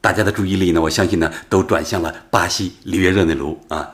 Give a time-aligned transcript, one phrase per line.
[0.00, 3.88] 大家的注意力呢，我相信呢，都转向了巴西里约热内卢啊。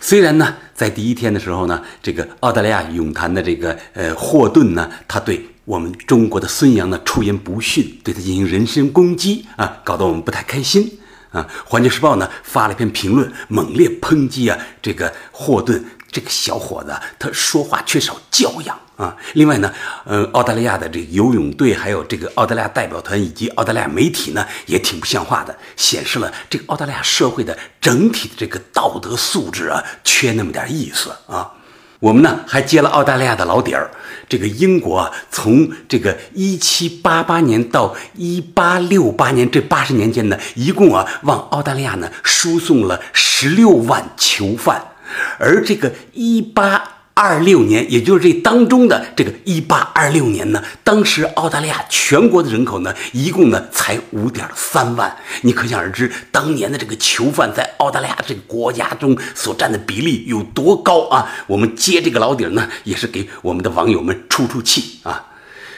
[0.00, 10.98] 虽然呢，在第一天的时候呢，这个澳大利亚泳坛的这个呃霍顿呢，他对我们中国的孙杨呢出言不逊，对他进行人身攻击啊，搞得我们不太开心
[11.30, 11.46] 啊。
[11.64, 15.84] 环球时报呢发了一篇评论，猛烈抨击啊这个霍顿。
[16.14, 19.16] 这个小伙子，他说话缺少教养啊！
[19.32, 19.72] 另外呢，
[20.04, 31.50] 呃，澳大利亚的这个游泳队，还有这个澳大利亚代表团以及澳大利亚媒体呢，也挺不像话的，显示了这个澳大利亚社会的整体的这个道德素质啊，缺那么点意思啊！
[31.98, 33.90] 我们呢还接了澳大利亚的老底儿，
[34.28, 44.92] 这个英国啊，从这个一七八八年到一八六八年这八十年间呢，一共啊往澳大利亚呢输送了十六万囚犯。
[45.38, 46.82] 而这个一八
[47.14, 55.16] 二六年，也就是这当中的这个一八二六年呢，当时澳大利亚全国的人口呢，一共呢才五点三万。
[55.42, 61.30] 你可想而知，当年的这个囚犯在澳大利亚这个国家中所占的比例有多高啊！
[61.46, 65.26] 我们揭这个老底儿呢，也是给我们的网友们出出气啊。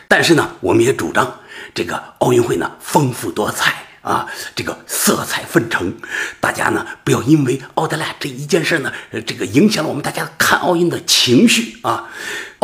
[0.08, 1.40] 但是呢，我们也主张
[1.74, 3.85] 这个奥运会呢丰富多彩。
[4.06, 5.92] 啊，这个色彩纷呈，
[6.38, 8.92] 大家呢不要因为奥德拉这一件事呢，
[9.26, 12.08] 这个影响了我们大家看奥运的情绪啊。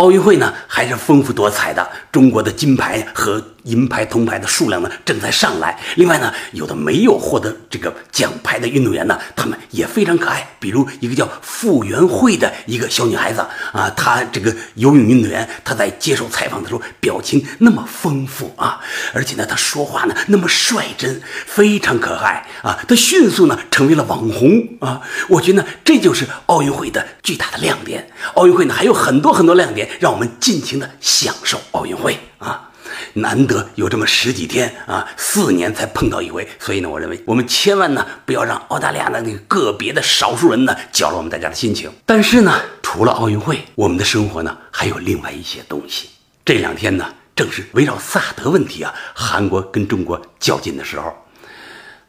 [0.02, 5.78] 奥运会呢还是丰富多彩的，中国的金牌和银牌、铜牌的数量呢正在上来。
[5.94, 10.44] 另外呢，有的没有获得这个奖牌的运动员呢，他们也非常可爱。
[10.58, 18.80] 比如一个叫傅园慧的一个小女孩子啊，她这个游泳运动员，她在接受采访的时候表情那么丰富啊，
[19.14, 22.76] 而且呢，她说话呢那么率真，非常可爱啊。
[22.88, 25.00] 她迅速呢成为了网红啊。
[25.28, 28.10] 我觉得这就是奥运会的巨大的亮点。
[28.34, 29.88] 奥运会呢还有很多很多亮点。
[30.00, 32.68] 让我们尽情的享受奥运会啊！
[33.14, 41.90] 难得有这么十几天啊，四年才碰到一回，所以呢，我认为我们千万呢不要让澳大利亚的那个个别的少数人呢搅了我们大家的心情。
[42.06, 46.08] 但是呢，除了奥运会，我们的生活呢还有另外一些东西。
[46.44, 51.14] 这两天呢，正是围绕萨德问题啊，韩国跟中国较劲的时候。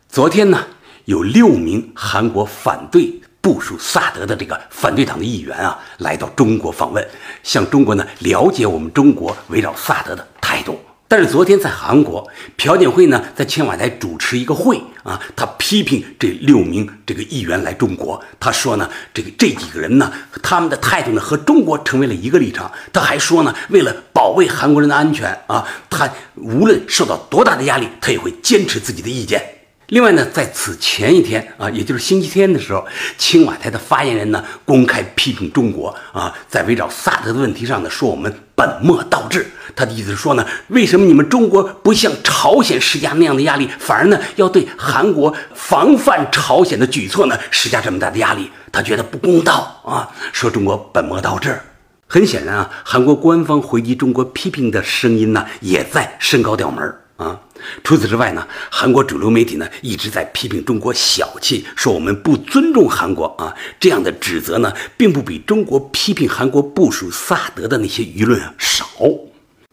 [0.10, 0.66] 昨天呢，
[1.06, 3.22] 有六名韩国反对。
[3.44, 7.06] 部署萨德的这个反对党的议员啊，来到中国访问，
[7.44, 10.80] 向中国呢了解我们中国围绕萨德的态度。
[11.10, 20.10] 但是昨天在韩国，朴槿惠呢在青瓦台主持一个会啊，他批评这六名这个议员来中国，他说呢，这个这几个人呢，
[20.42, 22.72] 他们的态度呢和中国成为了一个立场。
[22.94, 29.53] 他还说呢，为了保卫韩国人的安全啊，他无论受到多大的压力，他也会坚持自己的意见。
[29.88, 32.86] 另外呢，在此前一天啊，也就是星期天的时候，
[33.18, 39.46] 青瓦台的发言人呢公开批评中国啊，在围绕萨德的问题上呢，说我们本末倒置。
[39.76, 48.50] 他的意思是说呢，为什么你们中国不像朝鲜施加那样的压力，反而呢要对韩国防范朝鲜的举措呢施加这么大的压力？
[48.72, 51.60] 他觉得不公道啊，说中国本末倒置。
[52.08, 57.40] 很显然啊，韩国官方回击中国批评的声音呢，也在升高调门啊。
[57.84, 63.54] 除此之外呢，韩国主流媒体呢一直在批评中国小气，说我们不尊重韩国啊。
[63.80, 68.86] 这样的指责呢，并不比中国批评韩国部署萨德的那些舆论少。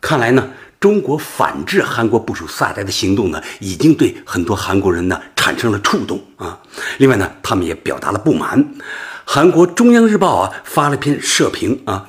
[0.00, 6.58] 看来呢，中国反制韩国部署萨德的行动呢，已经对很多韩国人呢产生了触动啊。
[6.98, 8.74] 另外呢，他们也表达了不满。
[9.24, 12.08] 韩国中央日报啊发了篇社评啊，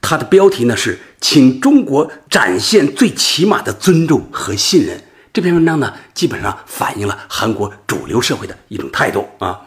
[0.00, 5.02] 它的标题呢是“请中国展现最起码的尊重和信任”。
[5.32, 9.60] 这篇文章呢，基本上反映了韩国主流社会的一种态度啊。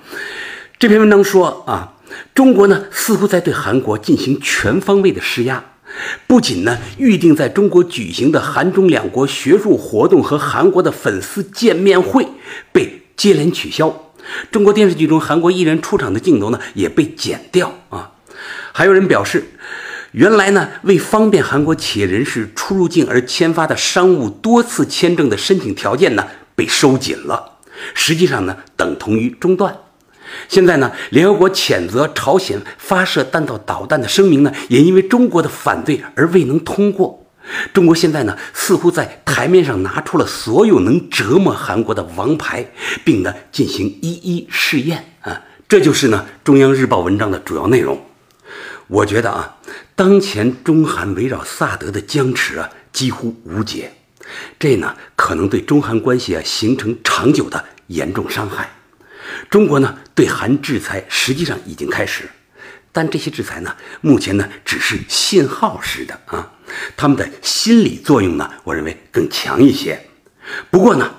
[0.77, 1.93] 这篇文章说啊，
[2.35, 5.63] 中国呢似乎在对韩国进行全方位的施压，
[6.27, 12.27] 不仅呢预定在中国举行的韩中两国学术活动和韩国的粉丝见面会
[12.73, 14.11] 被接连取消，
[14.51, 18.11] 中国电视剧中韩国艺人出场的镜头呢也被剪掉啊。
[18.73, 19.45] 还有人表示。
[20.13, 27.53] 原来呢，为方便韩国企业人士出入境而签发的商务多次签证的申请条件呢，被收紧了，
[27.95, 29.75] 实际上呢，等同于中断。
[30.47, 37.25] 现在呢，联合国谴责朝鲜发射弹道导弹的声明呢，也因为中国的反对而未能通过。
[37.73, 42.63] 中国现在呢，似乎在台面上拿出了所有能折磨韩国的王牌，
[43.03, 47.99] 并呢进行一一试验啊，这就是呢中央日报文章的主要内容。
[48.87, 49.57] 我觉得啊，
[49.95, 53.93] 当前中韩围绕萨德的僵持啊几乎无解，
[54.59, 58.69] 这呢可能对中韩关系啊形成长久的严重伤害。
[59.49, 62.29] 中国呢对韩制裁实际上已经开始，
[62.91, 66.51] 但这些制裁呢目前呢只是信号式的啊，
[66.97, 70.07] 他们的心理作用呢我认为更强一些。
[70.69, 71.15] 不过呢，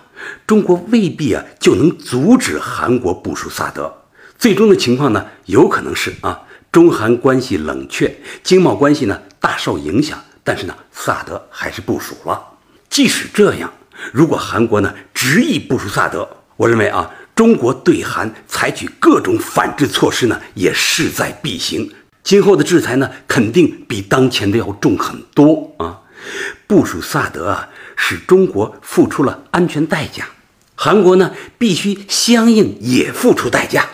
[0.46, 4.04] 中国未必啊就能阻止韩国部署萨德，
[4.38, 6.42] 最终的情况呢有可能是啊。
[6.74, 8.12] 中韩关系冷却，
[8.42, 12.42] 经贸关系呢大受影响，但是呢，萨德还是部署了。
[12.90, 13.72] 即使这样，
[14.12, 21.88] 如果韩国呢执意部署萨德，我认为啊，中国对韩采取各种反制措施呢也势在必行。
[22.24, 26.00] 今后的制裁呢，肯定比当前的要重很多啊。
[26.66, 30.26] 部署萨德啊，使中国付出了安全代价，
[30.74, 33.88] 韩国呢必须相应也付出代价。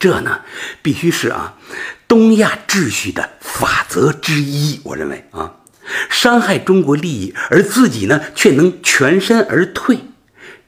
[0.00, 0.40] 这呢，
[0.80, 1.56] 必须是啊，
[2.08, 4.80] 东亚秩序的法则之一。
[4.82, 5.56] 我认为啊，
[6.08, 9.98] 伤害中国利益，而自己呢却能全身而退，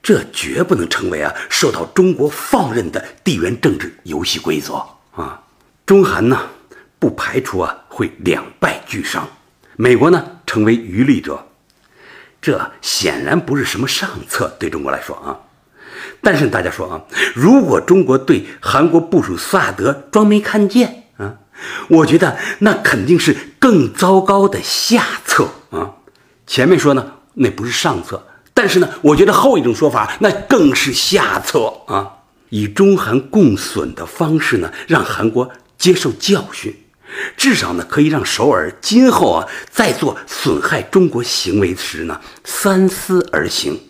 [0.03, 4.75] 这绝不能成为啊受到中国放任的地缘政治游戏规则
[5.17, 5.43] 啊。
[5.87, 6.51] 中韩呢，
[6.99, 9.27] 不排除啊会两败俱伤，
[9.77, 11.49] 美国呢成为渔利者，
[12.43, 15.41] 这显然不是什么上策，对中国来说啊。
[16.21, 17.03] 但是大家说啊，
[17.35, 21.35] 如果中国对韩国部署萨德装没看见啊，
[21.89, 25.93] 我觉得那肯定是更糟糕的下策啊。
[26.47, 32.19] 前面说呢，那不是上策，但是呢，我觉得后一种说法那更是下策啊。
[32.51, 36.77] 以中韩共损的方式呢，让韩国接受教训，
[37.37, 43.81] 至少呢可以让首尔今后啊在做损害中国行为时呢三思而行。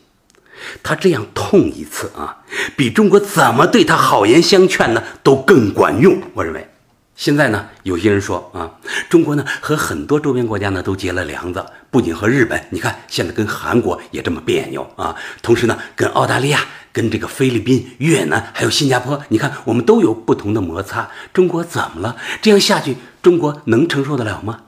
[0.82, 2.38] 他这样痛一次啊，
[2.76, 6.20] 比中国怎么对他好言相劝呢，都更管用。
[6.35, 6.69] 我认为，
[7.14, 8.70] 现在呢，有些人说啊，
[9.09, 16.61] 中国呢和很多周边国家呢都结了梁子，不仅和日本，你看现在跟韩国也这么别扭啊，同时呢跟澳大利亚、
[16.93, 21.11] 跟这个菲律宾、越南还有新加坡，你看我们都有不同的摩擦。
[21.32, 22.17] 中国怎么了？
[22.41, 24.61] 这样下去，中国能承受得了吗？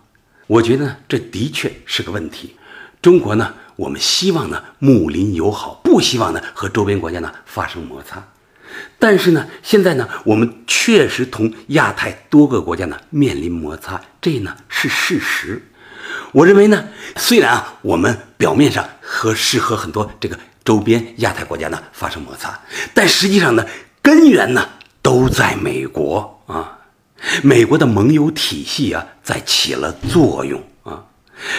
[0.46, 2.56] 我觉得呢，这的确是个问题。
[3.04, 3.52] 中国呢？
[3.76, 8.26] 我们希望呢睦邻友好，不希望呢和周边国家呢发生摩擦。
[8.98, 15.62] 但是呢，现在呢，我们确实同亚太多个国家呢面临摩擦，这呢是事实。
[16.32, 16.82] 我认为呢，
[17.16, 22.58] 虽然啊我们表面上和是和很多这个周边亚太国家呢发生摩擦，
[22.94, 23.66] 但实际上呢，
[24.00, 24.66] 根源呢
[25.02, 26.78] 都在美国啊，
[27.42, 30.58] 美国的盟友体系啊在起了作用。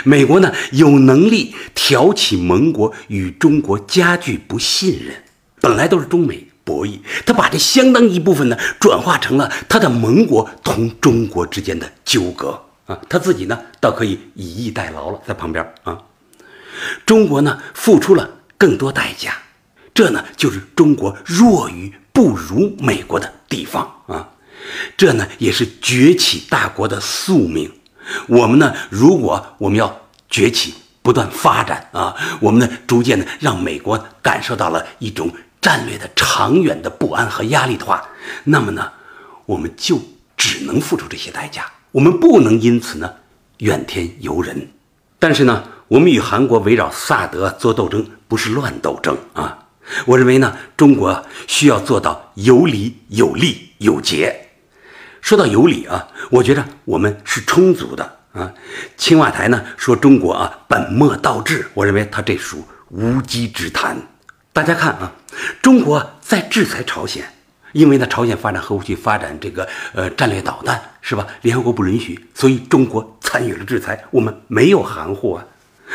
[0.03, 5.23] 美国呢有能力挑起盟国与中国加剧不信任，
[5.61, 12.61] 本来都是中美博弈，他把这相当一部分呢转化成了他的盟国同中国之间的纠葛。
[12.85, 15.73] 啊，他自己呢倒可以以逸待劳了，在旁边。
[15.83, 15.97] 啊，
[17.05, 19.35] 中国呢付出了更多代价，
[19.93, 23.89] 这呢就是中国弱于不如美国的地方。
[24.07, 24.29] 啊，
[24.95, 27.71] 这呢也是崛起大国的宿命。
[28.27, 28.73] 我们呢？
[28.89, 35.31] 如果我们要崛起、不断发展啊，我们呢逐渐的让美国感受到了一种
[35.61, 38.03] 战略的长远的不安和压力的话，
[38.43, 38.91] 那么呢，
[39.45, 39.99] 我们就
[40.35, 41.65] 只能付出这些代价。
[41.91, 43.13] 我们不能因此呢
[43.59, 44.69] 怨天尤人。
[45.19, 49.59] 但是呢，我们与韩国围绕萨德做斗争，不是乱斗争啊。
[50.05, 54.44] 我认为呢，中国需要做到有理、有利、有节。
[55.25, 58.53] 说到有理啊，我觉得我们是充足的啊。
[58.95, 63.97] 青瓦台呢说中国啊本末倒置，我认为他这属无稽之谈。
[64.53, 65.11] 大家看啊，
[65.63, 67.27] 中国在制裁朝鲜，
[67.71, 71.25] 因为呢朝鲜发展核武器、发展这个呃战略导弹是吧？
[71.41, 75.43] 联合国不允许，所以中国参与了制裁，我们没有含糊啊。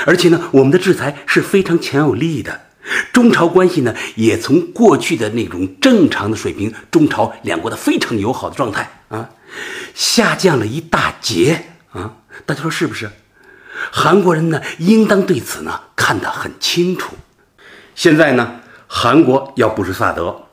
[0.06, 2.62] 而且呢，我们的制裁是非常强有力的。
[3.12, 8.99] 中朝关系呢，也从过去的那种正常的水平，中朝两国的非常友好的状态，
[9.94, 12.16] 下降了一大截啊！
[12.46, 13.10] 大家说是不是？
[13.90, 17.14] 韩国人呢，应当对此呢看得很清楚。
[17.94, 20.48] 现在呢，韩国要部署萨德，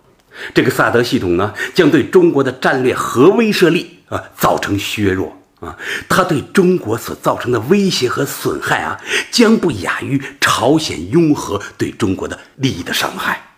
[0.53, 5.33] 这个萨德系统呢，将对中国的战略核威慑力啊造成削弱。
[5.59, 5.75] 啊，
[6.07, 9.01] 他对中国所造成的威胁和损害啊，
[9.31, 13.55] 将不亚于朝鲜拥核对中国的利益的伤害。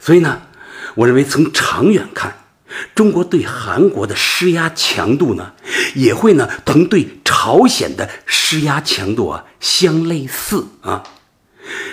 [0.00, 0.42] 所以呢，
[0.96, 2.36] 我认为从长远看，
[2.94, 5.52] 中国对韩国的施压强度呢，
[5.94, 11.02] 也会呢同对朝鲜的施压强度啊相类似啊。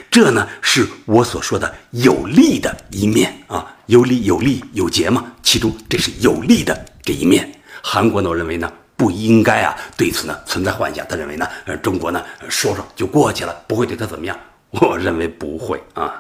[0.10, 7.51] 这呢是我所说的有利的一面啊，有利有利有节嘛，其中这是有利的这一面。
[7.82, 8.72] 韩国呢，我认为呢。
[8.98, 11.05] 不应该啊对此呢存在幻想。
[11.10, 14.39] 他认为呢，呃，中国呢说说就过去了，不会对他怎么样。
[14.70, 16.17] 我认为不会啊。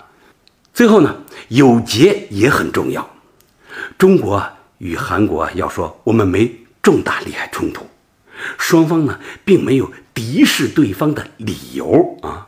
[0.73, 1.15] 最后呢，
[1.47, 3.09] 有节也很重要。
[3.97, 4.43] 中国
[4.77, 6.51] 与韩国要说我们没
[6.81, 7.85] 重大利害冲突，
[8.57, 12.47] 双方呢并没有敌视对方的理由啊。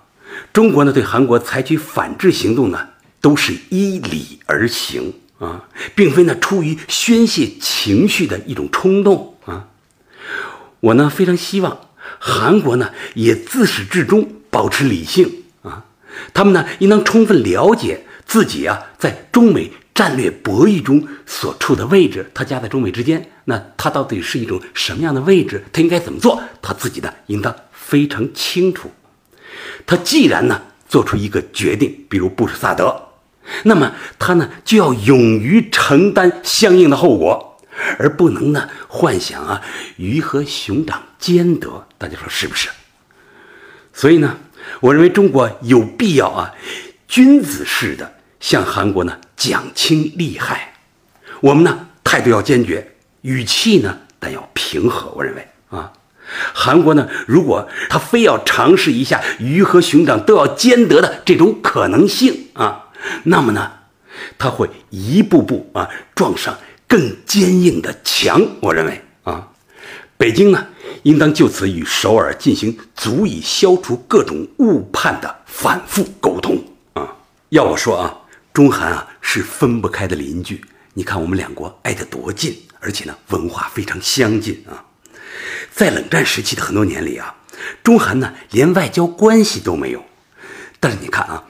[0.54, 2.90] 中国呢对韩国采取反制行动呢，
[3.22, 5.66] 都是依理而行啊，
[5.96, 9.68] 并非呢出于宣泄情绪的一种冲动啊。
[10.80, 11.80] 我呢非常希望
[12.20, 15.86] 韩国呢也自始至终保持理性啊，
[16.34, 25.64] 他们呢应当充分了解自己啊在中美战略博弈中所处的位置，他夹在中美之间，那他到底是一种什么样的位置？
[25.74, 26.40] 他应该怎么做？
[26.62, 28.92] 他自己呢应当非常清楚。
[29.88, 32.96] 他既然呢做出一个决定，比如布什萨德，
[33.64, 37.58] 那么他呢就要勇于承担相应的后果，
[37.98, 39.64] 而不能呢幻想啊
[39.96, 41.88] 鱼和熊掌兼得。
[41.98, 42.70] 大家说是不是？
[43.94, 44.38] 所以呢，
[44.80, 46.54] 我认为中国有必要啊
[47.08, 50.74] 君子式的向韩国呢讲清利害，
[51.42, 55.12] 我们呢态度要坚决，语气呢但要平和。
[55.12, 55.92] 我认为啊。
[56.54, 62.90] 韩国呢，如果他非要尝试一下鱼和熊掌都要兼得的这种可能性啊，
[63.24, 63.72] 那么呢，
[64.38, 68.46] 他会一步步啊撞上更坚硬的墙。
[68.60, 69.48] 我认为啊，
[70.18, 70.68] 北京呢，
[71.04, 77.08] 应当就此与首尔进行足以消除各种误判的反复沟通啊。
[77.50, 78.14] 要我说啊，
[78.58, 80.60] 中韩啊是分不开的邻居。
[80.96, 84.84] 你看我们两国挨得多近，而且呢文化非常相近啊。
[85.72, 87.36] 在冷战时期的很多年里啊，
[87.84, 90.04] 中韩呢连外交关系都没有。
[90.80, 91.44] 但是你看啊，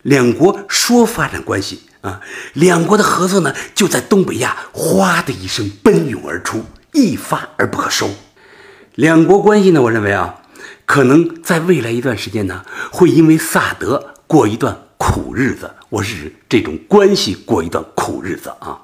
[0.00, 2.22] 两国说发展关系啊，
[2.54, 6.64] 两国的合作呢就在东北亚哗的一声奔涌而出，
[6.94, 8.08] 一发而不可收。
[8.94, 10.40] 两国关系呢，我认为啊，
[10.86, 15.74] 可能在未来一段时间呢，会因为萨德过一段苦日子。
[15.90, 18.82] 我是这种关系过一段苦日子啊。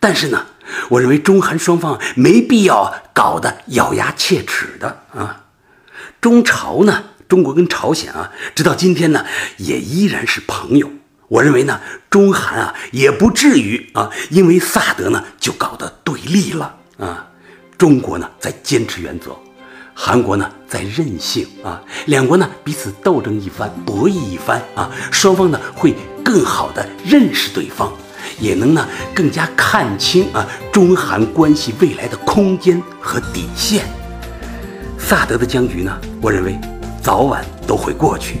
[0.00, 0.46] 但是呢，
[0.90, 5.44] 我认为中韩双方没必要搞得咬牙切齿的啊。
[6.20, 9.24] 中朝呢，中国跟朝鲜啊，直到今天呢，
[9.56, 10.90] 也依然是朋友。
[11.28, 11.80] 我认为呢，
[12.10, 17.28] 中韩啊，也不至于啊，因为萨德呢就搞得对立了啊。
[17.76, 19.36] 中国呢在坚持原则，
[19.94, 21.80] 韩国呢在任性啊。
[22.06, 25.94] 两国呢彼此斗争一番，博弈一番啊，双方呢会
[26.28, 27.90] 更好的认识对方。
[28.38, 33.84] 也能呢更加看清啊中韩关系未来的空间和底线。
[34.98, 36.56] 萨德的僵局呢，我认为
[37.02, 38.40] 早晚都会过去。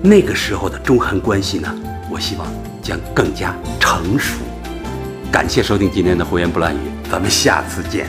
[0.00, 1.68] 那个时候的中韩关系呢，
[2.08, 2.46] 我希望
[2.80, 4.36] 将更加成熟。
[5.32, 6.78] 感谢收听今天的胡言不乱语，
[7.10, 8.08] 咱们下次见。